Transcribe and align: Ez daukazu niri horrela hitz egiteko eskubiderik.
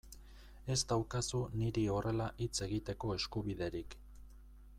Ez 0.75 0.77
daukazu 0.91 1.41
niri 1.59 1.83
horrela 1.97 2.31
hitz 2.45 2.53
egiteko 2.69 3.15
eskubiderik. 3.19 3.99